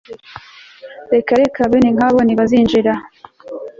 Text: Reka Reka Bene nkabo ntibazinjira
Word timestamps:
Reka 1.13 1.31
Reka 1.41 1.61
Bene 1.69 1.89
nkabo 1.95 2.19
ntibazinjira 2.23 2.93